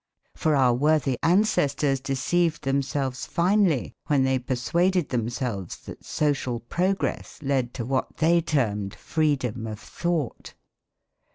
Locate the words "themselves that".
5.09-6.03